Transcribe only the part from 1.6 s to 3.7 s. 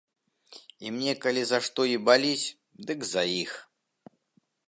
што і баліць, дык за іх.